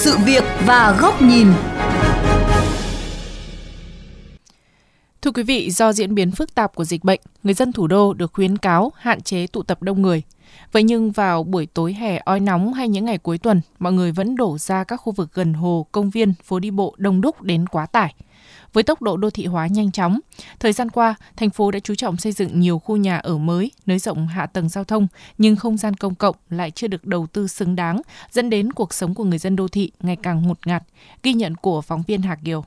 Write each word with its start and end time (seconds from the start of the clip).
sự 0.00 0.16
việc 0.24 0.44
và 0.66 0.98
góc 1.00 1.22
nhìn. 1.22 1.46
Thưa 5.22 5.30
quý 5.30 5.42
vị, 5.42 5.70
do 5.70 5.92
diễn 5.92 6.14
biến 6.14 6.30
phức 6.30 6.54
tạp 6.54 6.74
của 6.74 6.84
dịch 6.84 7.04
bệnh, 7.04 7.20
người 7.42 7.54
dân 7.54 7.72
thủ 7.72 7.86
đô 7.86 8.12
được 8.12 8.32
khuyến 8.32 8.58
cáo 8.58 8.92
hạn 8.96 9.20
chế 9.20 9.46
tụ 9.46 9.62
tập 9.62 9.82
đông 9.82 10.02
người. 10.02 10.22
Vậy 10.72 10.82
nhưng 10.82 11.12
vào 11.12 11.42
buổi 11.42 11.66
tối 11.66 11.92
hè 11.92 12.18
oi 12.24 12.40
nóng 12.40 12.72
hay 12.72 12.88
những 12.88 13.04
ngày 13.04 13.18
cuối 13.18 13.38
tuần, 13.38 13.60
mọi 13.78 13.92
người 13.92 14.12
vẫn 14.12 14.36
đổ 14.36 14.58
ra 14.58 14.84
các 14.84 14.96
khu 14.96 15.12
vực 15.12 15.30
gần 15.34 15.54
hồ, 15.54 15.86
công 15.92 16.10
viên, 16.10 16.34
phố 16.44 16.58
đi 16.58 16.70
bộ 16.70 16.94
đông 16.98 17.20
đúc 17.20 17.42
đến 17.42 17.66
quá 17.66 17.86
tải. 17.86 18.14
Với 18.72 18.82
tốc 18.82 19.02
độ 19.02 19.16
đô 19.16 19.30
thị 19.30 19.46
hóa 19.46 19.66
nhanh 19.66 19.92
chóng, 19.92 20.20
thời 20.60 20.72
gian 20.72 20.90
qua, 20.90 21.14
thành 21.36 21.50
phố 21.50 21.70
đã 21.70 21.78
chú 21.78 21.94
trọng 21.94 22.16
xây 22.16 22.32
dựng 22.32 22.60
nhiều 22.60 22.78
khu 22.78 22.96
nhà 22.96 23.18
ở 23.18 23.38
mới, 23.38 23.70
nới 23.86 23.98
rộng 23.98 24.26
hạ 24.26 24.46
tầng 24.46 24.68
giao 24.68 24.84
thông, 24.84 25.06
nhưng 25.38 25.56
không 25.56 25.76
gian 25.76 25.94
công 25.94 26.14
cộng 26.14 26.36
lại 26.50 26.70
chưa 26.70 26.86
được 26.86 27.04
đầu 27.06 27.26
tư 27.26 27.46
xứng 27.46 27.76
đáng, 27.76 28.00
dẫn 28.30 28.50
đến 28.50 28.72
cuộc 28.72 28.94
sống 28.94 29.14
của 29.14 29.24
người 29.24 29.38
dân 29.38 29.56
đô 29.56 29.68
thị 29.68 29.92
ngày 30.00 30.16
càng 30.16 30.42
ngột 30.42 30.66
ngạt, 30.66 30.82
ghi 31.22 31.32
nhận 31.32 31.54
của 31.54 31.82
phóng 31.82 32.02
viên 32.06 32.22
Hà 32.22 32.36
Kiều. 32.44 32.64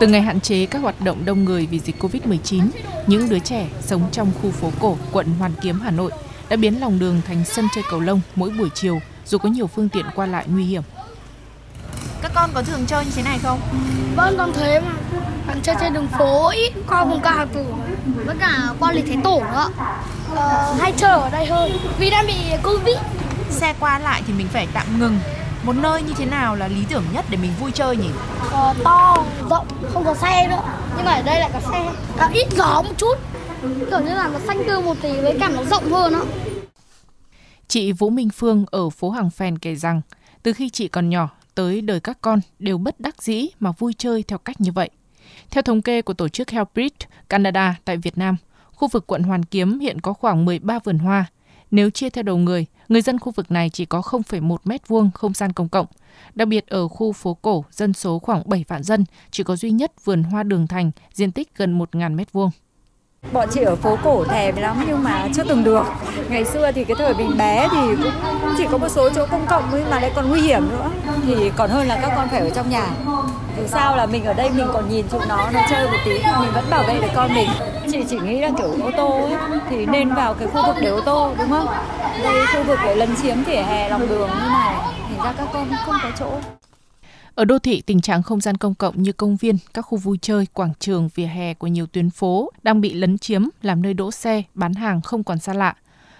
Từ 0.00 0.06
ngày 0.06 0.22
hạn 0.22 0.40
chế 0.40 0.66
các 0.66 0.78
hoạt 0.78 1.00
động 1.00 1.24
đông 1.24 1.44
người 1.44 1.66
vì 1.66 1.78
dịch 1.78 1.96
Covid-19, 2.02 2.68
những 3.06 3.28
đứa 3.28 3.38
trẻ 3.38 3.66
sống 3.80 4.08
trong 4.12 4.30
khu 4.42 4.50
phố 4.50 4.70
cổ 4.80 4.96
quận 5.12 5.26
Hoàn 5.38 5.52
Kiếm, 5.60 5.80
Hà 5.80 5.90
Nội 5.90 6.10
đã 6.48 6.56
biến 6.56 6.80
lòng 6.80 6.98
đường 6.98 7.20
thành 7.26 7.44
sân 7.44 7.68
chơi 7.74 7.84
cầu 7.90 8.00
lông 8.00 8.20
mỗi 8.34 8.50
buổi 8.50 8.68
chiều 8.74 9.00
dù 9.26 9.38
có 9.38 9.48
nhiều 9.48 9.66
phương 9.66 9.88
tiện 9.88 10.06
qua 10.14 10.26
lại 10.26 10.44
nguy 10.48 10.64
hiểm. 10.64 10.82
Các 12.22 12.32
con 12.34 12.50
có 12.54 12.62
thường 12.62 12.86
chơi 12.86 13.04
như 13.04 13.10
thế 13.16 13.22
này 13.22 13.38
không? 13.42 13.60
Vâng, 14.16 14.34
con 14.38 14.52
thấy 14.52 14.80
mà. 14.80 14.92
Bạn 15.46 15.60
chơi 15.62 15.76
trên 15.80 15.92
đường 15.92 16.08
phố 16.18 16.48
ít 16.48 16.72
qua 16.88 17.04
vùng 17.04 17.20
cao 17.20 17.46
tử 17.54 17.64
với 18.24 18.36
cả 18.40 18.60
qua 18.80 18.92
lịch 18.92 19.06
thái 19.06 19.18
tổ 19.24 19.40
nữa. 19.52 19.68
Ờ, 20.34 20.74
hay 20.78 20.92
chơi 20.96 21.10
ở 21.10 21.30
đây 21.30 21.46
hơn 21.46 21.72
vì 21.98 22.10
đang 22.10 22.26
bị 22.26 22.34
Covid. 22.62 22.96
Xe 23.50 23.74
qua 23.80 23.98
lại 23.98 24.22
thì 24.26 24.32
mình 24.32 24.48
phải 24.52 24.68
tạm 24.74 24.98
ngừng 24.98 25.18
một 25.62 25.76
nơi 25.76 26.02
như 26.02 26.12
thế 26.16 26.24
nào 26.24 26.56
là 26.56 26.68
lý 26.68 26.84
tưởng 26.88 27.04
nhất 27.12 27.24
để 27.28 27.36
mình 27.36 27.50
vui 27.60 27.70
chơi 27.70 27.96
nhỉ? 27.96 28.10
Ờ, 28.50 28.74
to, 28.84 29.16
rộng, 29.50 29.66
không 29.92 30.04
có 30.04 30.14
xe 30.14 30.48
nữa 30.48 30.62
Nhưng 30.96 31.04
mà 31.04 31.12
ở 31.12 31.22
đây 31.22 31.40
lại 31.40 31.50
có 31.52 31.60
xe 31.60 31.92
à, 32.18 32.30
Ít 32.34 32.46
gió 32.56 32.82
một 32.82 32.94
chút 32.98 33.18
Kiểu 33.62 34.00
như 34.00 34.14
là 34.14 34.28
nó 34.28 34.38
xanh 34.38 34.62
tươi 34.66 34.82
một 34.82 34.96
tí 35.02 35.12
với 35.20 35.36
cả 35.40 35.48
nó 35.48 35.64
rộng 35.64 35.92
hơn 35.92 36.12
đó. 36.12 36.24
Chị 37.68 37.92
Vũ 37.92 38.10
Minh 38.10 38.30
Phương 38.30 38.64
ở 38.70 38.90
phố 38.90 39.10
Hàng 39.10 39.30
Phèn 39.30 39.58
kể 39.58 39.74
rằng 39.74 40.00
từ 40.42 40.52
khi 40.52 40.70
chị 40.70 40.88
còn 40.88 41.10
nhỏ 41.10 41.30
tới 41.54 41.80
đời 41.80 42.00
các 42.00 42.18
con 42.20 42.40
đều 42.58 42.78
bất 42.78 43.00
đắc 43.00 43.22
dĩ 43.22 43.48
mà 43.60 43.72
vui 43.78 43.94
chơi 43.98 44.22
theo 44.22 44.38
cách 44.38 44.60
như 44.60 44.72
vậy. 44.72 44.90
Theo 45.50 45.62
thống 45.62 45.82
kê 45.82 46.02
của 46.02 46.14
tổ 46.14 46.28
chức 46.28 46.50
Helpbridge 46.50 47.06
Canada 47.28 47.76
tại 47.84 47.96
Việt 47.96 48.18
Nam, 48.18 48.36
khu 48.72 48.88
vực 48.88 49.04
quận 49.06 49.22
Hoàn 49.22 49.44
Kiếm 49.44 49.78
hiện 49.78 50.00
có 50.00 50.12
khoảng 50.12 50.44
13 50.44 50.78
vườn 50.84 50.98
hoa. 50.98 51.26
Nếu 51.74 51.90
chia 51.90 52.10
theo 52.10 52.22
đầu 52.22 52.36
người, 52.36 52.66
người 52.88 53.02
dân 53.02 53.18
khu 53.18 53.32
vực 53.32 53.50
này 53.50 53.70
chỉ 53.70 53.84
có 53.84 54.00
0,1 54.00 54.56
mét 54.64 54.88
vuông 54.88 55.10
không 55.14 55.34
gian 55.34 55.52
công 55.52 55.68
cộng. 55.68 55.86
Đặc 56.34 56.48
biệt 56.48 56.66
ở 56.66 56.88
khu 56.88 57.12
phố 57.12 57.34
cổ, 57.42 57.64
dân 57.70 57.92
số 57.92 58.18
khoảng 58.18 58.42
7 58.46 58.64
vạn 58.68 58.82
dân, 58.82 59.04
chỉ 59.30 59.42
có 59.42 59.56
duy 59.56 59.70
nhất 59.70 59.92
vườn 60.04 60.22
hoa 60.22 60.42
đường 60.42 60.66
thành, 60.66 60.90
diện 61.12 61.32
tích 61.32 61.48
gần 61.56 61.78
1.000 61.78 62.14
mét 62.14 62.32
vuông. 62.32 62.50
Bọn 63.32 63.48
chị 63.52 63.60
ở 63.60 63.76
phố 63.76 63.98
cổ 64.04 64.24
thèm 64.24 64.56
lắm 64.56 64.84
nhưng 64.88 65.02
mà 65.02 65.28
chưa 65.34 65.44
từng 65.48 65.64
được. 65.64 65.84
Ngày 66.30 66.44
xưa 66.44 66.72
thì 66.72 66.84
cái 66.84 66.96
thời 66.98 67.14
mình 67.14 67.36
bé 67.38 67.68
thì 67.70 67.96
cũng 68.02 68.54
chỉ 68.58 68.64
có 68.70 68.78
một 68.78 68.88
số 68.88 69.10
chỗ 69.10 69.26
công 69.30 69.46
cộng 69.46 69.64
nhưng 69.72 69.90
mà 69.90 70.00
lại 70.00 70.12
còn 70.14 70.28
nguy 70.28 70.40
hiểm 70.40 70.68
nữa. 70.68 70.90
Thì 71.26 71.50
còn 71.56 71.70
hơn 71.70 71.88
là 71.88 71.98
các 72.02 72.12
con 72.16 72.28
phải 72.28 72.40
ở 72.40 72.50
trong 72.50 72.70
nhà. 72.70 72.90
Dù 73.56 73.66
sao 73.66 73.96
là 73.96 74.06
mình 74.06 74.24
ở 74.24 74.34
đây 74.34 74.50
mình 74.50 74.66
còn 74.72 74.88
nhìn 74.88 75.06
chúng 75.10 75.28
nó 75.28 75.50
nó 75.50 75.60
chơi 75.70 75.86
một 75.86 75.98
tí 76.04 76.10
mình 76.12 76.50
vẫn 76.54 76.64
bảo 76.70 76.84
vệ 76.88 76.94
được 77.00 77.10
con 77.14 77.34
mình. 77.34 77.48
Chị 77.92 78.04
chỉ 78.10 78.18
nghĩ 78.20 78.40
là 78.40 78.50
kiểu 78.58 78.82
ô 78.82 78.90
tô 78.96 79.08
ấy 79.08 79.60
thì 79.70 79.86
nên 79.86 80.14
vào 80.14 80.34
cái 80.34 80.48
khu 80.48 80.66
vực 80.66 80.76
để 80.80 80.88
ô 80.88 81.00
tô 81.00 81.34
đúng 81.38 81.50
không? 81.50 81.66
Đây 82.24 82.46
khu 82.46 82.64
vực 82.64 82.78
để 82.84 82.94
lấn 82.94 83.16
chiếm 83.22 83.42
vỉa 83.44 83.62
hè 83.62 83.88
lòng 83.88 84.08
đường 84.08 84.28
như 84.28 84.48
này 84.48 84.94
thì 85.08 85.16
ra 85.16 85.34
các 85.36 85.48
con 85.52 85.68
không 85.86 85.94
có 86.02 86.10
chỗ. 86.18 86.40
Ở 87.34 87.44
đô 87.44 87.58
thị, 87.58 87.82
tình 87.86 88.00
trạng 88.00 88.22
không 88.22 88.40
gian 88.40 88.56
công 88.56 88.74
cộng 88.74 89.02
như 89.02 89.12
công 89.12 89.36
viên, 89.36 89.58
các 89.74 89.82
khu 89.82 89.98
vui 89.98 90.18
chơi, 90.22 90.46
quảng 90.52 90.72
trường, 90.78 91.08
vỉa 91.14 91.26
hè 91.26 91.54
của 91.54 91.66
nhiều 91.66 91.86
tuyến 91.86 92.10
phố 92.10 92.50
đang 92.62 92.80
bị 92.80 92.94
lấn 92.94 93.18
chiếm 93.18 93.44
làm 93.62 93.82
nơi 93.82 93.94
đỗ 93.94 94.10
xe, 94.10 94.42
bán 94.54 94.74
hàng 94.74 95.00
không 95.00 95.24
còn 95.24 95.38
xa 95.38 95.54
lạ. 95.54 95.74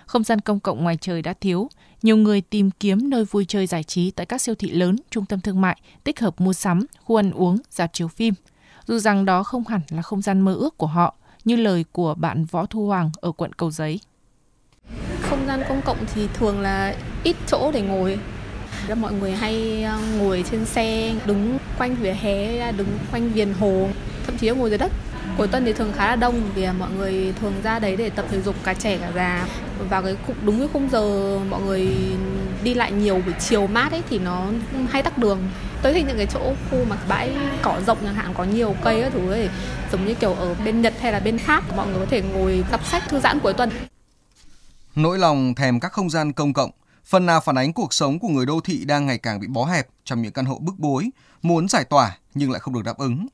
Không 0.06 0.24
gian 0.24 0.40
công 0.40 0.60
cộng 0.60 0.84
ngoài 0.84 0.98
trời 1.00 1.22
đã 1.22 1.34
thiếu, 1.40 1.68
nhiều 2.02 2.16
người 2.16 2.40
tìm 2.40 2.70
kiếm 2.70 3.10
nơi 3.10 3.24
vui 3.24 3.44
chơi 3.44 3.66
giải 3.66 3.82
trí 3.82 4.10
tại 4.10 4.26
các 4.26 4.40
siêu 4.40 4.54
thị 4.54 4.70
lớn, 4.70 4.96
trung 5.10 5.26
tâm 5.26 5.40
thương 5.40 5.60
mại, 5.60 5.80
tích 6.04 6.20
hợp 6.20 6.40
mua 6.40 6.52
sắm, 6.52 6.86
khu 7.04 7.16
ăn 7.16 7.30
uống, 7.30 7.58
dạp 7.70 7.92
chiếu 7.92 8.08
phim. 8.08 8.34
Dù 8.86 8.98
rằng 8.98 9.24
đó 9.24 9.42
không 9.42 9.64
hẳn 9.64 9.80
là 9.90 10.02
không 10.02 10.22
gian 10.22 10.40
mơ 10.40 10.54
ước 10.54 10.78
của 10.78 10.86
họ, 10.86 11.14
như 11.44 11.56
lời 11.56 11.84
của 11.92 12.14
bạn 12.14 12.44
Võ 12.44 12.66
Thu 12.66 12.86
Hoàng 12.86 13.10
ở 13.20 13.32
quận 13.32 13.52
Cầu 13.52 13.70
Giấy. 13.70 14.00
Không 15.20 15.46
gian 15.46 15.62
công 15.68 15.82
cộng 15.82 15.98
thì 16.14 16.28
thường 16.34 16.60
là 16.60 16.96
ít 17.24 17.36
chỗ 17.46 17.70
để 17.72 17.82
ngồi, 17.82 18.18
Là 18.88 18.94
mọi 18.94 19.12
người 19.12 19.32
hay 19.32 19.82
ờ, 19.82 19.98
ngồi 20.18 20.44
trên 20.50 20.64
xe 20.64 21.14
đứng 21.26 21.58
quanh 21.78 21.94
vỉa 21.94 22.12
hè 22.12 22.72
đứng 22.72 22.98
quanh 23.12 23.32
viền 23.32 23.52
hồ 23.52 23.88
thậm 24.26 24.36
chí 24.38 24.48
là 24.48 24.54
ngồi 24.54 24.70
dưới 24.70 24.78
đất. 24.78 24.92
Cuối 25.38 25.48
tuần 25.48 25.64
thì 25.64 25.72
thường 25.72 25.92
khá 25.96 26.06
là 26.06 26.16
đông 26.16 26.42
vì 26.54 26.66
mọi 26.78 26.90
người 26.90 27.32
thường 27.40 27.52
ra 27.62 27.78
đấy 27.78 27.96
để 27.96 28.10
tập 28.10 28.24
thể 28.30 28.40
dục 28.40 28.54
cả 28.64 28.74
trẻ 28.74 28.98
cả 28.98 29.12
già. 29.14 29.46
Vào 29.88 30.02
cái 30.02 30.16
đúng 30.44 30.58
cái 30.58 30.68
khung 30.72 30.88
giờ 30.92 31.38
mọi 31.50 31.62
người 31.62 31.88
đi 32.64 32.74
lại 32.74 32.92
nhiều 32.92 33.22
buổi 33.26 33.34
chiều 33.40 33.66
mát 33.66 33.92
ấy 33.92 34.02
thì 34.10 34.18
nó 34.18 34.46
hay 34.90 35.02
tắc 35.02 35.18
đường 35.18 35.38
tới 35.84 35.92
thì 35.92 36.02
những 36.02 36.16
cái 36.16 36.26
chỗ 36.26 36.54
khu 36.70 36.84
mà 36.84 36.96
bãi 37.08 37.36
cỏ 37.62 37.80
rộng 37.86 37.98
chẳng 38.02 38.14
hạn 38.14 38.34
có 38.34 38.44
nhiều 38.44 38.74
cây 38.84 39.02
các 39.02 39.12
thứ 39.12 39.30
ấy 39.30 39.48
giống 39.92 40.06
như 40.06 40.14
kiểu 40.14 40.34
ở 40.34 40.54
bên 40.64 40.82
Nhật 40.82 40.94
hay 41.00 41.12
là 41.12 41.20
bên 41.20 41.38
Pháp 41.38 41.76
mọi 41.76 41.86
người 41.86 41.98
có 41.98 42.06
thể 42.10 42.22
ngồi 42.22 42.64
đọc 42.70 42.86
sách 42.86 43.02
thư 43.08 43.20
giãn 43.20 43.40
cuối 43.40 43.52
tuần 43.52 43.70
nỗi 44.94 45.18
lòng 45.18 45.54
thèm 45.54 45.80
các 45.80 45.92
không 45.92 46.10
gian 46.10 46.32
công 46.32 46.52
cộng 46.52 46.70
phần 47.04 47.26
nào 47.26 47.40
phản 47.40 47.58
ánh 47.58 47.72
cuộc 47.72 47.94
sống 47.94 48.18
của 48.18 48.28
người 48.28 48.46
đô 48.46 48.60
thị 48.60 48.84
đang 48.84 49.06
ngày 49.06 49.18
càng 49.18 49.40
bị 49.40 49.46
bó 49.46 49.64
hẹp 49.64 49.88
trong 50.04 50.22
những 50.22 50.32
căn 50.32 50.44
hộ 50.44 50.58
bức 50.58 50.78
bối, 50.78 51.10
muốn 51.42 51.68
giải 51.68 51.84
tỏa 51.84 52.18
nhưng 52.34 52.50
lại 52.50 52.60
không 52.60 52.74
được 52.74 52.84
đáp 52.84 52.98
ứng. 52.98 53.26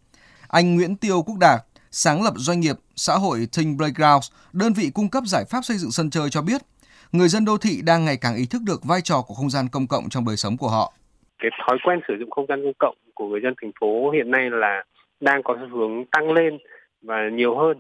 Anh 0.49 0.75
Nguyễn 0.75 0.97
Tiêu 0.97 1.23
Quốc 1.23 1.39
Đạt, 1.39 1.65
sáng 1.93 2.23
lập 2.23 2.35
doanh 2.37 2.61
nghiệp 2.61 2.79
xã 2.97 3.15
hội 3.15 3.49
Think 3.53 3.79
Playgrounds, 3.79 4.29
đơn 4.53 4.73
vị 4.73 4.91
cung 4.91 5.09
cấp 5.09 5.25
giải 5.27 5.45
pháp 5.45 5.65
xây 5.65 5.79
dựng 5.79 5.93
sân 5.93 6.11
chơi 6.11 6.31
cho 6.31 6.43
biết, 6.43 6.63
người 7.13 7.29
dân 7.29 7.45
đô 7.45 7.59
thị 7.59 7.83
đang 7.83 8.05
ngày 8.05 8.17
càng 8.17 8.37
ý 8.37 8.47
thức 8.47 8.63
được 8.63 8.85
vai 8.85 9.01
trò 9.01 9.23
của 9.23 9.35
không 9.35 9.51
gian 9.51 9.69
công 9.69 9.87
cộng 9.87 10.09
trong 10.09 10.25
đời 10.25 10.37
sống 10.37 10.57
của 10.57 10.69
họ. 10.69 10.93
Cái 11.41 11.51
thói 11.59 11.79
quen 11.85 12.01
sử 12.09 12.17
dụng 12.19 12.31
không 12.31 12.47
gian 12.47 12.63
công 12.63 12.75
cộng 12.79 12.97
của 13.15 13.29
người 13.29 13.41
dân 13.41 13.55
thành 13.61 13.73
phố 13.81 14.11
hiện 14.11 14.31
nay 14.31 14.51
là 14.51 14.85
đang 15.21 15.43
có 15.43 15.57
xu 15.61 15.79
hướng 15.79 16.05
tăng 16.05 16.33
lên 16.33 16.59
và 17.03 17.29
nhiều 17.29 17.57
hơn. 17.57 17.79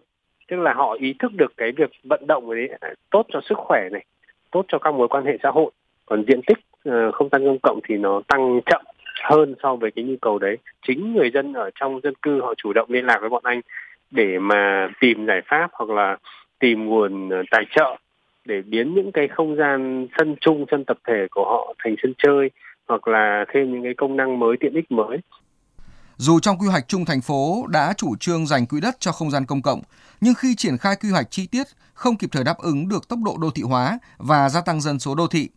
Tức 0.48 0.56
là 0.56 0.72
họ 0.72 0.96
ý 1.00 1.14
thức 1.18 1.32
được 1.34 1.52
cái 1.56 1.72
việc 1.72 1.90
vận 2.04 2.26
động 2.26 2.54
đấy 2.54 2.68
à, 2.80 2.88
tốt 3.10 3.26
cho 3.28 3.40
sức 3.48 3.58
khỏe 3.58 3.88
này, 3.92 4.04
tốt 4.50 4.64
cho 4.68 4.78
các 4.78 4.94
mối 4.94 5.08
quan 5.08 5.24
hệ 5.24 5.38
xã 5.42 5.50
hội 5.50 5.70
còn 6.06 6.24
diện 6.28 6.40
tích 6.46 6.58
ờ, 6.84 7.12
không 7.12 7.28
gian 7.32 7.44
công 7.44 7.58
cộng 7.62 7.80
thì 7.88 7.96
nó 7.96 8.20
tăng 8.28 8.60
chậm 8.66 8.82
hơn 9.22 9.54
so 9.62 9.76
với 9.76 9.90
cái 9.90 10.04
nhu 10.04 10.14
cầu 10.22 10.38
đấy 10.38 10.56
chính 10.86 11.14
người 11.14 11.30
dân 11.30 11.52
ở 11.52 11.70
trong 11.80 12.00
dân 12.02 12.14
cư 12.22 12.40
họ 12.40 12.54
chủ 12.56 12.72
động 12.72 12.90
liên 12.90 13.06
lạc 13.06 13.18
với 13.20 13.28
bọn 13.28 13.42
anh 13.44 13.60
để 14.10 14.38
mà 14.38 14.88
tìm 15.00 15.26
giải 15.26 15.40
pháp 15.46 15.70
hoặc 15.72 15.90
là 15.90 16.16
tìm 16.58 16.86
nguồn 16.86 17.28
ờ, 17.30 17.42
tài 17.50 17.64
trợ 17.70 17.96
để 18.44 18.62
biến 18.62 18.94
những 18.94 19.12
cái 19.12 19.28
không 19.28 19.56
gian 19.56 20.06
sân 20.18 20.36
chung 20.40 20.64
sân 20.70 20.84
tập 20.84 20.98
thể 21.08 21.26
của 21.30 21.44
họ 21.44 21.74
thành 21.78 21.94
sân 22.02 22.12
chơi 22.18 22.50
hoặc 22.90 23.08
là 23.08 23.44
thêm 23.54 23.72
những 23.72 23.82
cái 23.82 23.94
công 23.96 24.16
năng 24.16 24.38
mới 24.38 24.56
tiện 24.60 24.74
ích 24.74 24.90
mới 24.92 25.18
dù 26.16 26.40
trong 26.40 26.56
quy 26.58 26.66
hoạch 26.66 26.88
chung 26.88 27.04
thành 27.04 27.20
phố 27.20 27.66
đã 27.68 27.92
chủ 27.96 28.16
trương 28.20 28.46
dành 28.46 28.66
quỹ 28.66 28.80
đất 28.80 28.94
cho 28.98 29.12
không 29.12 29.30
gian 29.30 29.44
công 29.48 29.62
cộng, 29.62 29.80
nhưng 30.20 30.34
khi 30.34 30.54
triển 30.56 30.76
khai 30.80 30.94
quy 31.02 31.08
hoạch 31.10 31.30
chi 31.30 31.42
tiết 31.52 31.66
không 31.94 32.16
kịp 32.16 32.30
thời 32.32 32.44
đáp 32.44 32.58
ứng 32.62 32.88
được 32.88 33.08
tốc 33.08 33.18
độ 33.24 33.36
đô 33.42 33.50
thị 33.50 33.62
hóa 33.62 33.98
và 34.18 34.48
gia 34.48 34.60
tăng 34.66 34.80
dân 34.80 34.98
số 34.98 35.14
đô 35.14 35.26
thị, 35.26 35.48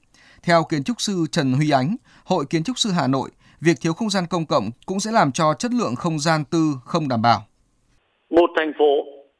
theo 0.44 0.64
kiến 0.70 0.84
trúc 0.84 1.02
sư 1.02 1.14
Trần 1.32 1.54
Huy 1.54 1.70
Ánh, 1.70 1.96
Hội 2.26 2.46
Kiến 2.50 2.64
trúc 2.64 2.78
sư 2.78 2.90
Hà 3.00 3.08
Nội, 3.08 3.30
việc 3.62 3.78
thiếu 3.82 3.94
không 3.94 4.10
gian 4.10 4.24
công 4.30 4.46
cộng 4.46 4.70
cũng 4.86 5.00
sẽ 5.00 5.12
làm 5.12 5.32
cho 5.32 5.54
chất 5.60 5.72
lượng 5.74 5.96
không 5.96 6.20
gian 6.20 6.44
tư 6.52 6.60
không 6.86 7.08
đảm 7.08 7.22
bảo. 7.22 7.40
Một 8.30 8.50
thành 8.56 8.72
phố 8.80 8.92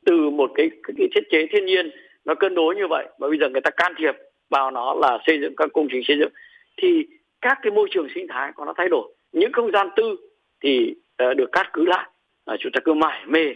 từ 0.06 0.30
một 0.30 0.52
cái, 0.56 0.70
cái, 0.84 1.08
thiết 1.16 1.23
chế 1.32 1.38
thiên 1.52 1.66
nhiên 1.66 1.85
nó 2.26 2.34
cân 2.40 2.56
đối 2.56 2.76
như 2.76 2.88
vậy 2.90 3.06
và 3.20 3.28
bây 3.28 3.38
giờ 3.40 3.50
người 3.50 3.62
ta 3.62 3.70
can 3.78 3.94
thiệp 3.97 4.16
vào 4.50 4.72
nó 4.72 4.94
là 4.94 5.17
xây 5.28 5.38
dựng 5.41 5.53
các 5.58 5.70
công 5.73 5.88
trình 5.91 6.02
xây 6.08 6.17
dựng 6.20 6.32
thì 6.82 6.88
các 7.43 7.59
cái 7.61 7.72
môi 7.72 7.87
trường 7.91 8.07
sinh 8.16 8.28
thái 8.29 8.51
có 8.55 8.66
nó 8.66 8.73
thay 8.78 8.90
đổi. 8.90 9.13
Những 9.31 9.51
không 9.53 9.72
gian 9.72 9.90
tư 9.95 10.16
thì 10.63 10.95
uh, 11.23 11.37
được 11.37 11.49
cắt 11.51 11.69
cứ 11.73 11.85
lại. 11.85 12.09
Uh, 12.53 12.59
chúng 12.59 12.72
ta 12.72 12.79
cứ 12.85 12.93
mải 12.93 13.25
mê 13.25 13.53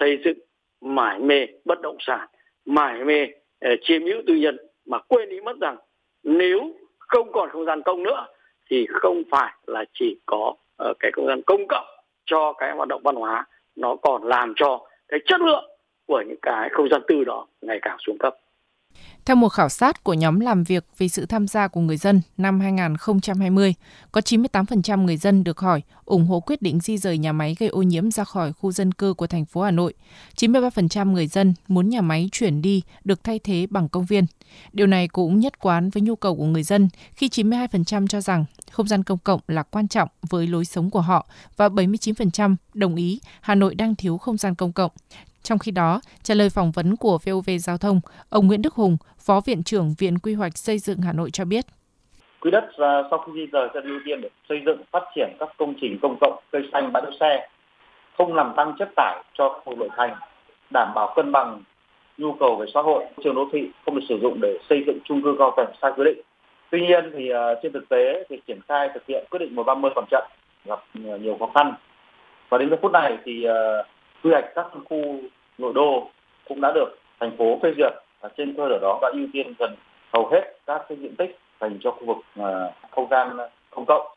xây 0.00 0.18
dựng 0.24 0.38
mải 0.80 1.18
mê 1.18 1.46
bất 1.64 1.80
động 1.80 1.96
sản 2.00 2.28
mải 2.66 3.04
mê 3.04 3.22
uh, 3.24 3.78
chiếm 3.82 4.02
hữu 4.02 4.22
tư 4.26 4.34
nhân. 4.34 4.56
Mà 4.86 4.98
quên 4.98 5.28
đi 5.28 5.40
mất 5.40 5.56
rằng 5.60 5.76
nếu 6.22 6.74
không 6.98 7.32
còn 7.32 7.50
không 7.50 7.64
gian 7.64 7.82
công 7.82 8.02
nữa 8.02 8.26
thì 8.70 8.86
không 8.90 9.22
phải 9.30 9.52
là 9.66 9.84
chỉ 9.92 10.18
có 10.26 10.54
uh, 10.90 10.96
cái 11.00 11.10
không 11.14 11.26
gian 11.26 11.42
công 11.42 11.66
cộng 11.68 11.86
cho 12.26 12.52
cái 12.52 12.72
hoạt 12.76 12.88
động 12.88 13.02
văn 13.04 13.14
hóa 13.14 13.46
nó 13.76 13.96
còn 13.96 14.22
làm 14.24 14.52
cho 14.56 14.88
cái 15.08 15.20
chất 15.26 15.40
lượng 15.40 15.64
của 16.06 16.22
những 16.28 16.40
cái 16.42 16.68
không 16.72 16.88
gian 16.88 17.02
tư 17.08 17.24
đó 17.24 17.46
ngày 17.60 17.78
càng 17.82 17.96
xuống 18.06 18.18
cấp. 18.18 18.34
Theo 19.26 19.36
một 19.36 19.48
khảo 19.48 19.68
sát 19.68 20.04
của 20.04 20.14
nhóm 20.14 20.40
làm 20.40 20.64
việc 20.64 20.84
về 20.98 21.08
sự 21.08 21.26
tham 21.26 21.48
gia 21.48 21.68
của 21.68 21.80
người 21.80 21.96
dân 21.96 22.20
năm 22.36 22.60
2020, 22.60 23.74
có 24.12 24.20
98% 24.20 25.04
người 25.04 25.16
dân 25.16 25.44
được 25.44 25.58
hỏi 25.58 25.82
ủng 26.04 26.26
hộ 26.26 26.40
quyết 26.40 26.62
định 26.62 26.80
di 26.80 26.98
rời 26.98 27.18
nhà 27.18 27.32
máy 27.32 27.56
gây 27.58 27.68
ô 27.68 27.82
nhiễm 27.82 28.10
ra 28.10 28.24
khỏi 28.24 28.52
khu 28.52 28.72
dân 28.72 28.92
cư 28.92 29.14
của 29.14 29.26
thành 29.26 29.44
phố 29.44 29.62
Hà 29.62 29.70
Nội. 29.70 29.94
93% 30.36 31.12
người 31.12 31.26
dân 31.26 31.54
muốn 31.68 31.88
nhà 31.88 32.00
máy 32.00 32.28
chuyển 32.32 32.62
đi 32.62 32.82
được 33.04 33.24
thay 33.24 33.38
thế 33.38 33.66
bằng 33.70 33.88
công 33.88 34.04
viên. 34.04 34.26
Điều 34.72 34.86
này 34.86 35.08
cũng 35.08 35.40
nhất 35.40 35.58
quán 35.58 35.90
với 35.90 36.00
nhu 36.00 36.16
cầu 36.16 36.36
của 36.36 36.44
người 36.44 36.62
dân 36.62 36.88
khi 37.14 37.28
92% 37.28 38.06
cho 38.06 38.20
rằng 38.20 38.44
không 38.70 38.88
gian 38.88 39.02
công 39.02 39.18
cộng 39.18 39.40
là 39.48 39.62
quan 39.62 39.88
trọng 39.88 40.08
với 40.30 40.46
lối 40.46 40.64
sống 40.64 40.90
của 40.90 41.00
họ 41.00 41.26
và 41.56 41.68
79% 41.68 42.56
đồng 42.74 42.96
ý 42.96 43.20
Hà 43.40 43.54
Nội 43.54 43.74
đang 43.74 43.94
thiếu 43.94 44.18
không 44.18 44.36
gian 44.36 44.54
công 44.54 44.72
cộng. 44.72 44.90
Trong 45.46 45.58
khi 45.58 45.72
đó, 45.72 46.00
trả 46.22 46.34
lời 46.34 46.48
phỏng 46.50 46.70
vấn 46.70 46.96
của 46.96 47.18
VOV 47.26 47.50
Giao 47.58 47.78
thông, 47.78 48.00
ông 48.30 48.46
Nguyễn 48.46 48.62
Đức 48.62 48.74
Hùng, 48.74 48.96
Phó 49.26 49.40
Viện 49.46 49.62
trưởng 49.62 49.94
Viện 49.98 50.18
Quy 50.18 50.34
hoạch 50.34 50.58
Xây 50.58 50.78
dựng 50.78 50.98
Hà 51.06 51.12
Nội 51.12 51.30
cho 51.30 51.44
biết. 51.44 51.64
Quỹ 52.40 52.50
đất 52.50 52.64
à, 52.78 53.02
sau 53.10 53.18
khi 53.18 53.32
di 53.34 53.46
rời 53.52 53.68
sẽ 53.74 53.80
ưu 53.84 53.98
tiên 54.04 54.20
để 54.20 54.28
xây 54.48 54.62
dựng, 54.66 54.82
phát 54.92 55.02
triển 55.14 55.36
các 55.40 55.48
công 55.58 55.74
trình 55.80 55.98
công 56.02 56.16
cộng, 56.20 56.42
cây 56.52 56.62
xanh, 56.72 56.92
bãi 56.92 57.02
đỗ 57.02 57.10
xe, 57.20 57.48
không 58.18 58.34
làm 58.34 58.52
tăng 58.56 58.74
chất 58.78 58.88
tải 58.96 59.24
cho 59.38 59.48
các 59.48 59.60
khu 59.64 59.76
nội 59.76 59.88
thành, 59.96 60.14
đảm 60.70 60.92
bảo 60.94 61.12
cân 61.16 61.32
bằng 61.32 61.62
nhu 62.18 62.32
cầu 62.32 62.56
về 62.56 62.66
xã 62.74 62.80
hội, 62.82 63.04
trường 63.24 63.34
đô 63.34 63.48
thị 63.52 63.70
không 63.84 63.94
được 63.94 64.06
sử 64.08 64.18
dụng 64.22 64.40
để 64.40 64.58
xây 64.68 64.82
dựng 64.86 64.98
chung 65.04 65.22
cư 65.22 65.36
cao 65.38 65.54
tầng 65.56 65.70
sai 65.82 65.92
quy 65.96 66.04
định. 66.04 66.20
Tuy 66.70 66.80
nhiên 66.80 67.12
thì 67.16 67.30
à, 67.30 67.54
trên 67.62 67.72
thực 67.72 67.88
tế 67.88 68.24
thì 68.28 68.40
triển 68.46 68.60
khai 68.68 68.88
thực 68.94 69.06
hiện 69.08 69.24
quyết 69.30 69.38
định 69.38 69.54
130 69.54 69.90
còn 69.94 70.04
chậm 70.10 70.22
gặp 70.64 70.80
à, 70.94 71.16
nhiều 71.22 71.36
khó 71.38 71.50
khăn. 71.54 71.74
Và 72.48 72.58
đến 72.58 72.70
giờ 72.70 72.76
phút 72.82 72.92
này 72.92 73.18
thì 73.24 73.46
quy 74.22 74.30
hoạch 74.30 74.54
các 74.54 74.66
khu 74.88 75.20
nội 75.58 75.72
đô 75.74 76.10
cũng 76.48 76.60
đã 76.60 76.68
được 76.74 76.88
thành 77.20 77.36
phố 77.38 77.58
phê 77.62 77.68
duyệt 77.76 77.92
và 78.20 78.28
trên 78.36 78.54
cơ 78.56 78.62
sở 78.70 78.78
đó 78.82 78.98
đã 79.02 79.08
ưu 79.12 79.26
tiên 79.32 79.54
gần 79.58 79.76
hầu 80.12 80.28
hết 80.32 80.42
các 80.66 80.80
cái 80.88 80.98
diện 81.00 81.14
tích 81.18 81.38
dành 81.60 81.78
cho 81.82 81.90
khu 81.90 82.06
vực 82.06 82.16
à, 82.34 82.50
không 82.90 83.08
gian 83.10 83.36
công 83.70 83.86
cộng. 83.86 84.16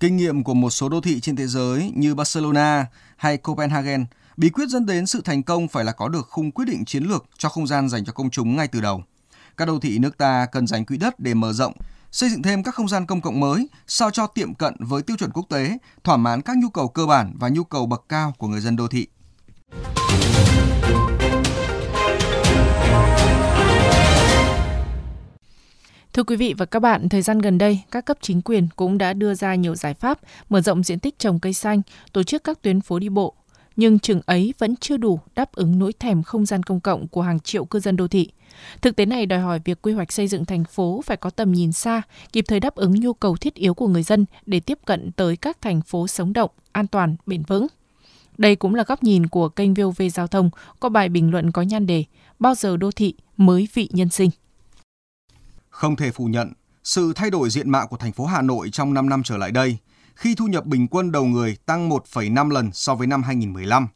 Kinh 0.00 0.16
nghiệm 0.16 0.44
của 0.44 0.54
một 0.54 0.70
số 0.70 0.88
đô 0.88 1.00
thị 1.00 1.20
trên 1.20 1.36
thế 1.36 1.46
giới 1.46 1.90
như 1.94 2.14
Barcelona 2.14 2.86
hay 3.16 3.36
Copenhagen, 3.36 4.04
bí 4.36 4.50
quyết 4.50 4.68
dẫn 4.68 4.86
đến 4.86 5.06
sự 5.06 5.20
thành 5.24 5.42
công 5.42 5.68
phải 5.68 5.84
là 5.84 5.92
có 5.92 6.08
được 6.08 6.26
khung 6.28 6.50
quyết 6.50 6.64
định 6.68 6.84
chiến 6.84 7.04
lược 7.04 7.24
cho 7.38 7.48
không 7.48 7.66
gian 7.66 7.88
dành 7.88 8.04
cho 8.04 8.12
công 8.12 8.30
chúng 8.30 8.56
ngay 8.56 8.68
từ 8.72 8.80
đầu. 8.80 9.02
Các 9.56 9.68
đô 9.68 9.78
thị 9.78 9.98
nước 9.98 10.18
ta 10.18 10.46
cần 10.52 10.66
dành 10.66 10.84
quỹ 10.84 10.96
đất 10.96 11.14
để 11.20 11.34
mở 11.34 11.52
rộng, 11.52 11.72
xây 12.10 12.28
dựng 12.28 12.42
thêm 12.42 12.62
các 12.62 12.74
không 12.74 12.88
gian 12.88 13.06
công 13.06 13.20
cộng 13.20 13.40
mới 13.40 13.68
sao 13.86 14.10
cho 14.10 14.26
tiệm 14.26 14.54
cận 14.54 14.74
với 14.78 15.02
tiêu 15.02 15.16
chuẩn 15.16 15.30
quốc 15.30 15.46
tế, 15.50 15.78
thỏa 16.04 16.16
mãn 16.16 16.42
các 16.42 16.56
nhu 16.56 16.68
cầu 16.68 16.88
cơ 16.88 17.06
bản 17.06 17.32
và 17.40 17.48
nhu 17.48 17.64
cầu 17.64 17.86
bậc 17.86 18.04
cao 18.08 18.32
của 18.38 18.48
người 18.48 18.60
dân 18.60 18.76
đô 18.76 18.88
thị. 18.88 19.06
Thưa 26.12 26.22
quý 26.22 26.36
vị 26.36 26.54
và 26.58 26.66
các 26.66 26.80
bạn, 26.80 27.08
thời 27.08 27.22
gian 27.22 27.38
gần 27.38 27.58
đây, 27.58 27.80
các 27.90 28.04
cấp 28.04 28.18
chính 28.20 28.42
quyền 28.42 28.68
cũng 28.76 28.98
đã 28.98 29.12
đưa 29.12 29.34
ra 29.34 29.54
nhiều 29.54 29.74
giải 29.74 29.94
pháp 29.94 30.18
mở 30.48 30.60
rộng 30.60 30.82
diện 30.82 30.98
tích 30.98 31.18
trồng 31.18 31.40
cây 31.40 31.52
xanh, 31.52 31.82
tổ 32.12 32.22
chức 32.22 32.44
các 32.44 32.62
tuyến 32.62 32.80
phố 32.80 32.98
đi 32.98 33.08
bộ. 33.08 33.34
Nhưng 33.76 33.98
chừng 33.98 34.20
ấy 34.26 34.54
vẫn 34.58 34.76
chưa 34.76 34.96
đủ 34.96 35.20
đáp 35.34 35.52
ứng 35.52 35.78
nỗi 35.78 35.92
thèm 35.92 36.22
không 36.22 36.46
gian 36.46 36.62
công 36.62 36.80
cộng 36.80 37.08
của 37.08 37.22
hàng 37.22 37.40
triệu 37.40 37.64
cư 37.64 37.80
dân 37.80 37.96
đô 37.96 38.08
thị. 38.08 38.30
Thực 38.82 38.96
tế 38.96 39.06
này 39.06 39.26
đòi 39.26 39.40
hỏi 39.40 39.60
việc 39.64 39.82
quy 39.82 39.92
hoạch 39.92 40.12
xây 40.12 40.28
dựng 40.28 40.44
thành 40.44 40.64
phố 40.64 41.02
phải 41.04 41.16
có 41.16 41.30
tầm 41.30 41.52
nhìn 41.52 41.72
xa, 41.72 42.02
kịp 42.32 42.44
thời 42.48 42.60
đáp 42.60 42.74
ứng 42.74 43.00
nhu 43.00 43.12
cầu 43.12 43.36
thiết 43.36 43.54
yếu 43.54 43.74
của 43.74 43.88
người 43.88 44.02
dân 44.02 44.24
để 44.46 44.60
tiếp 44.60 44.78
cận 44.84 45.12
tới 45.12 45.36
các 45.36 45.60
thành 45.60 45.80
phố 45.80 46.06
sống 46.06 46.32
động, 46.32 46.50
an 46.72 46.86
toàn, 46.86 47.16
bền 47.26 47.42
vững. 47.42 47.66
Đây 48.38 48.56
cũng 48.56 48.74
là 48.74 48.84
góc 48.84 49.02
nhìn 49.02 49.26
của 49.26 49.48
kênh 49.48 49.74
VOV 49.74 50.02
Giao 50.14 50.26
thông 50.26 50.50
có 50.80 50.88
bài 50.88 51.08
bình 51.08 51.30
luận 51.30 51.52
có 51.52 51.62
nhan 51.62 51.86
đề 51.86 52.04
Bao 52.38 52.54
giờ 52.54 52.76
đô 52.76 52.90
thị 52.90 53.14
mới 53.36 53.68
vị 53.74 53.88
nhân 53.92 54.08
sinh. 54.08 54.30
Không 55.68 55.96
thể 55.96 56.10
phủ 56.10 56.24
nhận, 56.24 56.52
sự 56.84 57.12
thay 57.16 57.30
đổi 57.30 57.50
diện 57.50 57.70
mạo 57.70 57.86
của 57.86 57.96
thành 57.96 58.12
phố 58.12 58.26
Hà 58.26 58.42
Nội 58.42 58.70
trong 58.70 58.94
5 58.94 59.08
năm 59.08 59.22
trở 59.22 59.36
lại 59.36 59.50
đây, 59.50 59.78
khi 60.14 60.34
thu 60.34 60.46
nhập 60.46 60.66
bình 60.66 60.88
quân 60.88 61.12
đầu 61.12 61.24
người 61.24 61.56
tăng 61.66 61.90
1,5 61.90 62.50
lần 62.50 62.70
so 62.72 62.94
với 62.94 63.06
năm 63.06 63.22
2015. 63.22 63.88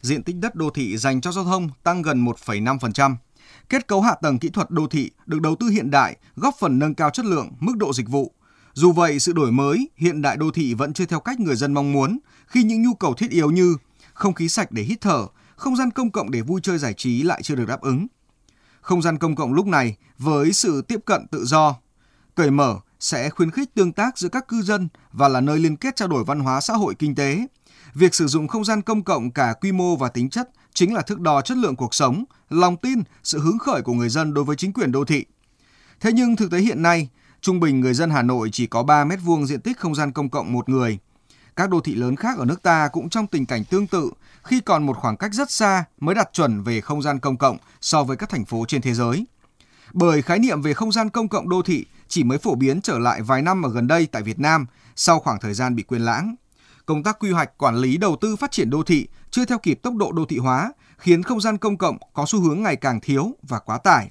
Diện 0.00 0.22
tích 0.22 0.36
đất 0.36 0.54
đô 0.54 0.70
thị 0.70 0.96
dành 0.96 1.20
cho 1.20 1.32
giao 1.32 1.44
thông 1.44 1.68
tăng 1.82 2.02
gần 2.02 2.24
1,5%. 2.24 3.16
Kết 3.68 3.86
cấu 3.86 4.00
hạ 4.00 4.14
tầng 4.22 4.38
kỹ 4.38 4.48
thuật 4.48 4.70
đô 4.70 4.86
thị 4.86 5.10
được 5.26 5.40
đầu 5.40 5.56
tư 5.60 5.68
hiện 5.68 5.90
đại, 5.90 6.16
góp 6.36 6.54
phần 6.58 6.78
nâng 6.78 6.94
cao 6.94 7.10
chất 7.10 7.26
lượng, 7.26 7.50
mức 7.60 7.76
độ 7.76 7.92
dịch 7.92 8.08
vụ. 8.08 8.32
Dù 8.74 8.92
vậy, 8.92 9.18
sự 9.18 9.32
đổi 9.32 9.52
mới, 9.52 9.88
hiện 9.96 10.22
đại 10.22 10.36
đô 10.36 10.50
thị 10.50 10.74
vẫn 10.74 10.92
chưa 10.92 11.06
theo 11.06 11.20
cách 11.20 11.40
người 11.40 11.56
dân 11.56 11.74
mong 11.74 11.92
muốn, 11.92 12.18
khi 12.46 12.62
những 12.62 12.82
nhu 12.82 12.94
cầu 12.94 13.14
thiết 13.14 13.30
yếu 13.30 13.50
như 13.50 13.76
không 14.14 14.34
khí 14.34 14.48
sạch 14.48 14.72
để 14.72 14.82
hít 14.82 15.00
thở, 15.00 15.26
không 15.56 15.76
gian 15.76 15.90
công 15.90 16.10
cộng 16.10 16.30
để 16.30 16.40
vui 16.40 16.60
chơi 16.60 16.78
giải 16.78 16.94
trí 16.94 17.22
lại 17.22 17.42
chưa 17.42 17.54
được 17.54 17.68
đáp 17.68 17.80
ứng. 17.80 18.06
Không 18.80 19.02
gian 19.02 19.18
công 19.18 19.36
cộng 19.36 19.52
lúc 19.52 19.66
này 19.66 19.96
với 20.18 20.52
sự 20.52 20.82
tiếp 20.82 21.00
cận 21.04 21.26
tự 21.26 21.44
do, 21.44 21.76
cởi 22.34 22.50
mở 22.50 22.76
sẽ 23.00 23.30
khuyến 23.30 23.50
khích 23.50 23.74
tương 23.74 23.92
tác 23.92 24.18
giữa 24.18 24.28
các 24.28 24.48
cư 24.48 24.62
dân 24.62 24.88
và 25.12 25.28
là 25.28 25.40
nơi 25.40 25.58
liên 25.58 25.76
kết 25.76 25.96
trao 25.96 26.08
đổi 26.08 26.24
văn 26.24 26.40
hóa 26.40 26.60
xã 26.60 26.74
hội 26.74 26.94
kinh 26.94 27.14
tế. 27.14 27.46
Việc 27.94 28.14
sử 28.14 28.26
dụng 28.26 28.48
không 28.48 28.64
gian 28.64 28.82
công 28.82 29.02
cộng 29.02 29.30
cả 29.30 29.54
quy 29.60 29.72
mô 29.72 29.96
và 29.96 30.08
tính 30.08 30.30
chất 30.30 30.50
chính 30.74 30.94
là 30.94 31.02
thước 31.02 31.20
đo 31.20 31.40
chất 31.40 31.56
lượng 31.56 31.76
cuộc 31.76 31.94
sống, 31.94 32.24
lòng 32.50 32.76
tin, 32.76 33.02
sự 33.22 33.38
hứng 33.38 33.58
khởi 33.58 33.82
của 33.82 33.92
người 33.92 34.08
dân 34.08 34.34
đối 34.34 34.44
với 34.44 34.56
chính 34.56 34.72
quyền 34.72 34.92
đô 34.92 35.04
thị. 35.04 35.24
Thế 36.00 36.12
nhưng 36.12 36.36
thực 36.36 36.50
tế 36.50 36.58
hiện 36.58 36.82
nay, 36.82 37.08
trung 37.44 37.60
bình 37.60 37.80
người 37.80 37.94
dân 37.94 38.10
Hà 38.10 38.22
Nội 38.22 38.48
chỉ 38.52 38.66
có 38.66 38.82
3 38.82 39.04
mét 39.04 39.18
vuông 39.22 39.46
diện 39.46 39.60
tích 39.60 39.78
không 39.78 39.94
gian 39.94 40.12
công 40.12 40.28
cộng 40.28 40.52
một 40.52 40.68
người. 40.68 40.98
Các 41.56 41.70
đô 41.70 41.80
thị 41.80 41.94
lớn 41.94 42.16
khác 42.16 42.38
ở 42.38 42.44
nước 42.44 42.62
ta 42.62 42.88
cũng 42.88 43.08
trong 43.08 43.26
tình 43.26 43.46
cảnh 43.46 43.64
tương 43.64 43.86
tự 43.86 44.10
khi 44.42 44.60
còn 44.60 44.86
một 44.86 44.96
khoảng 44.96 45.16
cách 45.16 45.34
rất 45.34 45.50
xa 45.50 45.84
mới 46.00 46.14
đạt 46.14 46.32
chuẩn 46.32 46.62
về 46.62 46.80
không 46.80 47.02
gian 47.02 47.18
công 47.18 47.36
cộng 47.36 47.56
so 47.80 48.04
với 48.04 48.16
các 48.16 48.28
thành 48.28 48.44
phố 48.44 48.64
trên 48.68 48.82
thế 48.82 48.94
giới. 48.94 49.26
Bởi 49.92 50.22
khái 50.22 50.38
niệm 50.38 50.62
về 50.62 50.74
không 50.74 50.92
gian 50.92 51.10
công 51.10 51.28
cộng 51.28 51.48
đô 51.48 51.62
thị 51.62 51.84
chỉ 52.08 52.24
mới 52.24 52.38
phổ 52.38 52.54
biến 52.54 52.80
trở 52.80 52.98
lại 52.98 53.22
vài 53.22 53.42
năm 53.42 53.62
ở 53.62 53.70
gần 53.70 53.86
đây 53.86 54.06
tại 54.06 54.22
Việt 54.22 54.38
Nam 54.38 54.66
sau 54.96 55.20
khoảng 55.20 55.40
thời 55.40 55.54
gian 55.54 55.74
bị 55.76 55.82
quên 55.82 56.02
lãng. 56.02 56.34
Công 56.86 57.02
tác 57.02 57.18
quy 57.18 57.30
hoạch 57.30 57.58
quản 57.58 57.76
lý 57.76 57.96
đầu 57.96 58.16
tư 58.20 58.36
phát 58.36 58.50
triển 58.50 58.70
đô 58.70 58.82
thị 58.82 59.08
chưa 59.30 59.44
theo 59.44 59.58
kịp 59.58 59.74
tốc 59.82 59.94
độ 59.94 60.12
đô 60.12 60.24
thị 60.24 60.38
hóa, 60.38 60.72
khiến 60.98 61.22
không 61.22 61.40
gian 61.40 61.58
công 61.58 61.76
cộng 61.76 61.98
có 62.12 62.24
xu 62.26 62.40
hướng 62.40 62.62
ngày 62.62 62.76
càng 62.76 63.00
thiếu 63.00 63.32
và 63.42 63.58
quá 63.58 63.78
tải. 63.78 64.10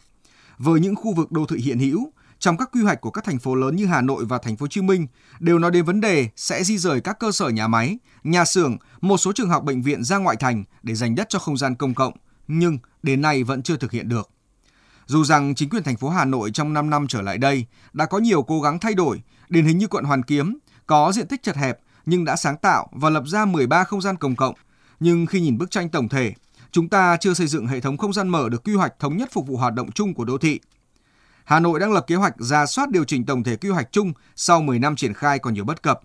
Với 0.57 0.79
những 0.79 0.95
khu 0.95 1.13
vực 1.13 1.31
đô 1.31 1.45
thị 1.45 1.57
hiện 1.57 1.79
hữu, 1.79 2.11
trong 2.43 2.57
các 2.57 2.69
quy 2.71 2.81
hoạch 2.81 3.01
của 3.01 3.11
các 3.11 3.23
thành 3.23 3.39
phố 3.39 3.55
lớn 3.55 3.75
như 3.75 3.85
Hà 3.85 4.01
Nội 4.01 4.25
và 4.25 4.37
Thành 4.37 4.57
phố 4.57 4.63
Hồ 4.63 4.67
Chí 4.67 4.81
Minh 4.81 5.07
đều 5.39 5.59
nói 5.59 5.71
đến 5.71 5.85
vấn 5.85 6.01
đề 6.01 6.29
sẽ 6.35 6.63
di 6.63 6.77
rời 6.77 7.01
các 7.01 7.19
cơ 7.19 7.31
sở 7.31 7.49
nhà 7.49 7.67
máy, 7.67 7.97
nhà 8.23 8.45
xưởng, 8.45 8.77
một 9.01 9.17
số 9.17 9.31
trường 9.31 9.49
học 9.49 9.63
bệnh 9.63 9.81
viện 9.81 10.03
ra 10.03 10.17
ngoại 10.17 10.35
thành 10.35 10.63
để 10.83 10.95
dành 10.95 11.15
đất 11.15 11.29
cho 11.29 11.39
không 11.39 11.57
gian 11.57 11.75
công 11.75 11.93
cộng, 11.93 12.13
nhưng 12.47 12.77
đến 13.03 13.21
nay 13.21 13.43
vẫn 13.43 13.63
chưa 13.63 13.77
thực 13.77 13.91
hiện 13.91 14.09
được. 14.09 14.29
Dù 15.05 15.23
rằng 15.23 15.55
chính 15.55 15.69
quyền 15.69 15.83
thành 15.83 15.97
phố 15.97 16.09
Hà 16.09 16.25
Nội 16.25 16.51
trong 16.51 16.73
5 16.73 16.89
năm 16.89 17.07
trở 17.07 17.21
lại 17.21 17.37
đây 17.37 17.65
đã 17.93 18.05
có 18.05 18.17
nhiều 18.17 18.43
cố 18.43 18.61
gắng 18.61 18.79
thay 18.79 18.93
đổi, 18.93 19.21
điển 19.49 19.65
hình 19.65 19.77
như 19.77 19.87
quận 19.87 20.03
Hoàn 20.03 20.23
Kiếm 20.23 20.57
có 20.85 21.11
diện 21.11 21.27
tích 21.27 21.43
chật 21.43 21.55
hẹp 21.55 21.79
nhưng 22.05 22.25
đã 22.25 22.35
sáng 22.35 22.57
tạo 22.57 22.87
và 22.91 23.09
lập 23.09 23.23
ra 23.27 23.45
13 23.45 23.83
không 23.83 24.01
gian 24.01 24.17
công 24.17 24.35
cộng. 24.35 24.55
Nhưng 24.99 25.25
khi 25.25 25.41
nhìn 25.41 25.57
bức 25.57 25.71
tranh 25.71 25.89
tổng 25.89 26.09
thể, 26.09 26.33
chúng 26.71 26.89
ta 26.89 27.17
chưa 27.17 27.33
xây 27.33 27.47
dựng 27.47 27.67
hệ 27.67 27.79
thống 27.79 27.97
không 27.97 28.13
gian 28.13 28.27
mở 28.27 28.49
được 28.49 28.63
quy 28.63 28.73
hoạch 28.73 28.99
thống 28.99 29.17
nhất 29.17 29.29
phục 29.31 29.47
vụ 29.47 29.57
hoạt 29.57 29.73
động 29.73 29.91
chung 29.91 30.13
của 30.13 30.25
đô 30.25 30.37
thị. 30.37 30.59
Hà 31.45 31.59
Nội 31.59 31.79
đang 31.79 31.93
lập 31.93 32.03
kế 32.07 32.15
hoạch 32.15 32.35
ra 32.37 32.65
soát 32.65 32.89
điều 32.89 33.03
chỉnh 33.03 33.25
tổng 33.25 33.43
thể 33.43 33.55
quy 33.55 33.69
hoạch 33.69 33.91
chung 33.91 34.13
sau 34.35 34.61
10 34.61 34.79
năm 34.79 34.95
triển 34.95 35.13
khai 35.13 35.39
còn 35.39 35.53
nhiều 35.53 35.65
bất 35.65 35.83
cập. 35.83 35.99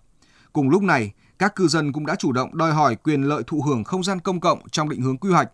Cùng 0.52 0.70
lúc 0.70 0.82
này, 0.82 1.12
các 1.38 1.56
cư 1.56 1.68
dân 1.68 1.92
cũng 1.92 2.06
đã 2.06 2.14
chủ 2.14 2.32
động 2.32 2.56
đòi 2.56 2.72
hỏi 2.72 2.96
quyền 2.96 3.22
lợi 3.22 3.42
thụ 3.46 3.62
hưởng 3.62 3.84
không 3.84 4.04
gian 4.04 4.20
công 4.20 4.40
cộng 4.40 4.68
trong 4.68 4.88
định 4.88 5.00
hướng 5.00 5.18
quy 5.18 5.30
hoạch. 5.30 5.48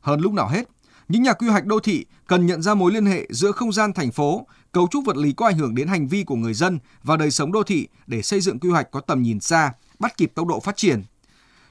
Hơn 0.00 0.20
lúc 0.20 0.32
nào 0.32 0.48
hết, 0.48 0.68
những 1.08 1.22
nhà 1.22 1.32
quy 1.32 1.48
hoạch 1.48 1.64
đô 1.64 1.80
thị 1.80 2.06
cần 2.26 2.46
nhận 2.46 2.62
ra 2.62 2.74
mối 2.74 2.92
liên 2.92 3.06
hệ 3.06 3.26
giữa 3.30 3.52
không 3.52 3.72
gian 3.72 3.92
thành 3.92 4.12
phố, 4.12 4.46
cấu 4.72 4.88
trúc 4.90 5.04
vật 5.04 5.16
lý 5.16 5.32
có 5.32 5.46
ảnh 5.46 5.58
hưởng 5.58 5.74
đến 5.74 5.88
hành 5.88 6.08
vi 6.08 6.24
của 6.24 6.36
người 6.36 6.54
dân 6.54 6.78
và 7.02 7.16
đời 7.16 7.30
sống 7.30 7.52
đô 7.52 7.62
thị 7.62 7.88
để 8.06 8.22
xây 8.22 8.40
dựng 8.40 8.58
quy 8.58 8.68
hoạch 8.68 8.90
có 8.90 9.00
tầm 9.00 9.22
nhìn 9.22 9.40
xa, 9.40 9.72
bắt 9.98 10.16
kịp 10.16 10.32
tốc 10.34 10.46
độ 10.46 10.60
phát 10.60 10.76
triển. 10.76 11.02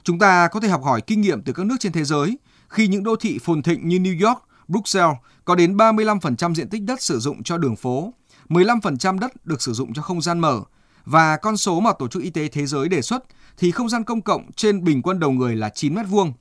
Chúng 0.02 0.18
ta 0.18 0.48
có 0.48 0.60
thể 0.60 0.68
học 0.68 0.84
hỏi 0.84 1.00
kinh 1.00 1.20
nghiệm 1.20 1.42
từ 1.42 1.52
các 1.52 1.66
nước 1.66 1.76
trên 1.80 1.92
thế 1.92 2.04
giới 2.04 2.38
khi 2.68 2.88
những 2.88 3.04
đô 3.04 3.16
thị 3.16 3.38
phồn 3.42 3.62
thịnh 3.62 3.88
như 3.88 3.98
New 3.98 4.28
York, 4.28 4.42
Bruxelles 4.68 5.16
có 5.44 5.54
đến 5.54 5.76
35% 5.76 6.54
diện 6.54 6.68
tích 6.68 6.82
đất 6.82 7.02
sử 7.02 7.18
dụng 7.18 7.42
cho 7.42 7.58
đường 7.58 7.76
phố, 7.76 8.14
15% 8.48 9.18
đất 9.18 9.46
được 9.46 9.62
sử 9.62 9.72
dụng 9.72 9.94
cho 9.94 10.02
không 10.02 10.22
gian 10.22 10.38
mở 10.38 10.60
và 11.04 11.36
con 11.36 11.56
số 11.56 11.80
mà 11.80 11.92
Tổ 11.98 12.08
chức 12.08 12.22
Y 12.22 12.30
tế 12.30 12.48
Thế 12.48 12.66
giới 12.66 12.88
đề 12.88 13.02
xuất 13.02 13.24
thì 13.58 13.70
không 13.70 13.88
gian 13.88 14.04
công 14.04 14.22
cộng 14.22 14.52
trên 14.52 14.84
bình 14.84 15.02
quân 15.02 15.20
đầu 15.20 15.30
người 15.30 15.56
là 15.56 15.68
9 15.68 15.94
mét 15.94 16.06
vuông. 16.08 16.32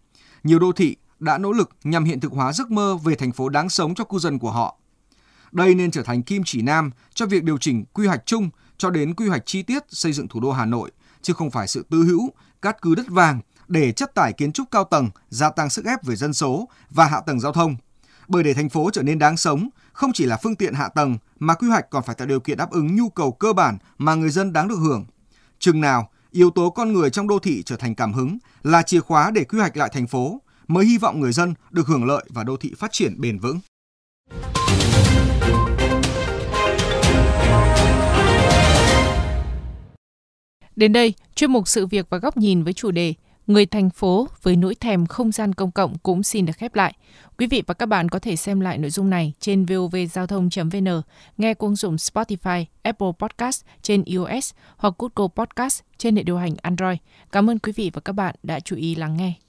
Nhiều 0.43 0.59
đô 0.59 0.71
thị 0.71 0.95
đã 1.19 1.37
nỗ 1.37 1.51
lực 1.51 1.69
nhằm 1.83 2.03
hiện 2.03 2.19
thực 2.19 2.31
hóa 2.31 2.53
giấc 2.53 2.71
mơ 2.71 2.97
về 3.03 3.15
thành 3.15 3.31
phố 3.31 3.49
đáng 3.49 3.69
sống 3.69 3.95
cho 3.95 4.03
cư 4.03 4.19
dân 4.19 4.39
của 4.39 4.51
họ. 4.51 4.77
Đây 5.51 5.75
nên 5.75 5.91
trở 5.91 6.03
thành 6.03 6.23
kim 6.23 6.43
chỉ 6.45 6.61
nam 6.61 6.91
cho 7.13 7.25
việc 7.25 7.43
điều 7.43 7.57
chỉnh 7.57 7.85
quy 7.93 8.07
hoạch 8.07 8.25
chung 8.25 8.49
cho 8.77 8.89
đến 8.89 9.13
quy 9.13 9.27
hoạch 9.27 9.45
chi 9.45 9.63
tiết 9.63 9.83
xây 9.89 10.13
dựng 10.13 10.27
thủ 10.27 10.39
đô 10.39 10.51
Hà 10.51 10.65
Nội, 10.65 10.91
chứ 11.21 11.33
không 11.33 11.51
phải 11.51 11.67
sự 11.67 11.85
tư 11.89 12.03
hữu, 12.03 12.29
cát 12.61 12.81
cứ 12.81 12.95
đất 12.95 13.07
vàng 13.09 13.39
để 13.67 13.91
chất 13.91 14.15
tải 14.15 14.33
kiến 14.33 14.51
trúc 14.51 14.71
cao 14.71 14.83
tầng, 14.83 15.09
gia 15.29 15.49
tăng 15.49 15.69
sức 15.69 15.85
ép 15.85 16.03
về 16.03 16.15
dân 16.15 16.33
số 16.33 16.69
và 16.89 17.05
hạ 17.05 17.19
tầng 17.19 17.39
giao 17.39 17.53
thông. 17.53 17.75
Bởi 18.27 18.43
để 18.43 18.53
thành 18.53 18.69
phố 18.69 18.89
trở 18.93 19.03
nên 19.03 19.19
đáng 19.19 19.37
sống, 19.37 19.69
không 19.93 20.13
chỉ 20.13 20.25
là 20.25 20.37
phương 20.43 20.55
tiện 20.55 20.73
hạ 20.73 20.89
tầng 20.89 21.17
mà 21.39 21.53
quy 21.53 21.67
hoạch 21.67 21.89
còn 21.89 22.03
phải 22.03 22.15
tạo 22.15 22.27
điều 22.27 22.39
kiện 22.39 22.57
đáp 22.57 22.71
ứng 22.71 22.95
nhu 22.95 23.09
cầu 23.09 23.31
cơ 23.31 23.53
bản 23.53 23.77
mà 23.97 24.15
người 24.15 24.29
dân 24.29 24.53
đáng 24.53 24.67
được 24.67 24.77
hưởng. 24.77 25.05
Chừng 25.59 25.81
nào 25.81 26.09
yếu 26.31 26.49
tố 26.49 26.69
con 26.69 26.93
người 26.93 27.09
trong 27.09 27.27
đô 27.27 27.39
thị 27.39 27.63
trở 27.63 27.75
thành 27.75 27.95
cảm 27.95 28.13
hứng 28.13 28.37
là 28.63 28.81
chìa 28.81 28.99
khóa 28.99 29.31
để 29.31 29.43
quy 29.43 29.59
hoạch 29.59 29.77
lại 29.77 29.89
thành 29.93 30.07
phố, 30.07 30.41
mới 30.67 30.85
hy 30.85 30.97
vọng 30.97 31.19
người 31.19 31.33
dân 31.33 31.53
được 31.71 31.87
hưởng 31.87 32.05
lợi 32.05 32.25
và 32.29 32.43
đô 32.43 32.57
thị 32.57 32.73
phát 32.77 32.91
triển 32.91 33.21
bền 33.21 33.39
vững. 33.39 33.59
Đến 40.75 40.93
đây, 40.93 41.13
chuyên 41.35 41.51
mục 41.51 41.67
sự 41.67 41.87
việc 41.87 42.05
và 42.09 42.17
góc 42.17 42.37
nhìn 42.37 42.63
với 42.63 42.73
chủ 42.73 42.91
đề 42.91 43.13
Người 43.47 43.65
thành 43.65 43.89
phố 43.89 44.27
với 44.41 44.55
nỗi 44.55 44.75
thèm 44.75 45.05
không 45.05 45.31
gian 45.31 45.53
công 45.53 45.71
cộng 45.71 45.97
cũng 45.97 46.23
xin 46.23 46.45
được 46.45 46.57
khép 46.57 46.75
lại. 46.75 46.93
Quý 47.37 47.47
vị 47.47 47.63
và 47.67 47.73
các 47.73 47.85
bạn 47.85 48.09
có 48.09 48.19
thể 48.19 48.35
xem 48.35 48.59
lại 48.59 48.77
nội 48.77 48.91
dung 48.91 49.09
này 49.09 49.33
trên 49.39 49.65
vovgiao 49.65 50.27
thông.vn, 50.27 51.01
nghe 51.37 51.53
qua 51.53 51.67
ứng 51.67 51.75
dụng 51.75 51.95
Spotify, 51.95 52.65
Apple 52.81 53.11
Podcast 53.19 53.65
trên 53.81 54.03
iOS 54.03 54.53
hoặc 54.77 54.93
Google 54.97 55.29
Podcast 55.35 55.81
trên 55.97 56.15
hệ 56.15 56.23
điều 56.23 56.37
hành 56.37 56.55
Android. 56.61 56.97
Cảm 57.31 57.49
ơn 57.49 57.59
quý 57.59 57.71
vị 57.75 57.91
và 57.93 58.01
các 58.01 58.13
bạn 58.13 58.35
đã 58.43 58.59
chú 58.59 58.75
ý 58.75 58.95
lắng 58.95 59.17
nghe. 59.17 59.42